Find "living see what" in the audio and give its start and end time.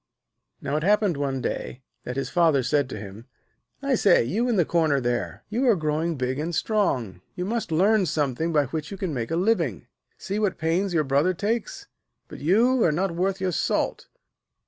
9.35-10.57